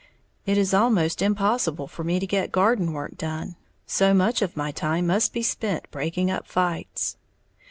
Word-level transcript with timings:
It 0.47 0.57
is 0.57 0.73
almost 0.73 1.21
impossible 1.21 1.85
for 1.85 2.03
me 2.03 2.19
to 2.19 2.25
get 2.25 2.51
garden 2.51 2.91
work 2.91 3.17
done, 3.19 3.55
so 3.85 4.15
much 4.15 4.41
of 4.41 4.57
my 4.57 4.71
time 4.71 5.05
must 5.05 5.31
be 5.31 5.43
spent 5.43 5.91
breaking 5.91 6.31
up 6.31 6.47
fights. 6.47 7.17